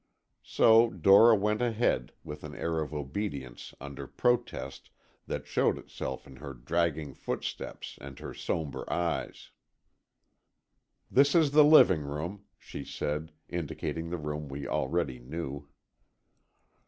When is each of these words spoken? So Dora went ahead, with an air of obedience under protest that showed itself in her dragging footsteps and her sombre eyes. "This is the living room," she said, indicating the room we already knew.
So 0.41 0.89
Dora 0.89 1.35
went 1.35 1.61
ahead, 1.61 2.11
with 2.23 2.43
an 2.43 2.55
air 2.55 2.79
of 2.81 2.91
obedience 2.91 3.75
under 3.79 4.07
protest 4.07 4.89
that 5.27 5.45
showed 5.45 5.77
itself 5.77 6.25
in 6.25 6.37
her 6.37 6.55
dragging 6.55 7.13
footsteps 7.13 7.99
and 8.01 8.17
her 8.17 8.33
sombre 8.33 8.91
eyes. 8.91 9.51
"This 11.11 11.35
is 11.35 11.51
the 11.51 11.63
living 11.63 12.01
room," 12.01 12.45
she 12.57 12.83
said, 12.83 13.31
indicating 13.47 14.09
the 14.09 14.17
room 14.17 14.49
we 14.49 14.67
already 14.67 15.19
knew. 15.19 15.67